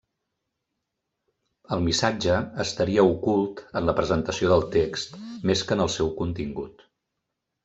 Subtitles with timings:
[1.75, 5.15] El missatge estaria ocult en la presentació del text,
[5.51, 6.85] més que en el seu contingut.